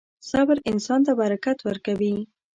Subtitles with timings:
[0.29, 2.15] •صبر انسان ته برکت ورکوي.